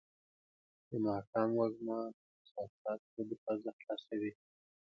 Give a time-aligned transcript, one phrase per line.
[0.89, 4.31] د ماښام وږمه د احساساتو دروازه خلاصوي.